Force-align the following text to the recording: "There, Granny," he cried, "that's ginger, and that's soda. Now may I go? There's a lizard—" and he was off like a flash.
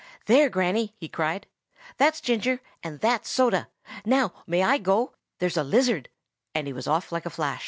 "There, 0.25 0.49
Granny," 0.49 0.95
he 0.97 1.07
cried, 1.07 1.45
"that's 1.97 2.21
ginger, 2.21 2.59
and 2.81 2.99
that's 3.01 3.29
soda. 3.29 3.67
Now 4.03 4.33
may 4.47 4.63
I 4.63 4.79
go? 4.79 5.13
There's 5.37 5.57
a 5.57 5.63
lizard—" 5.63 6.09
and 6.55 6.65
he 6.65 6.73
was 6.73 6.87
off 6.87 7.11
like 7.11 7.27
a 7.27 7.29
flash. 7.29 7.59